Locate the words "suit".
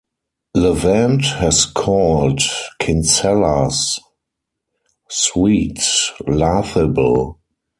5.07-5.79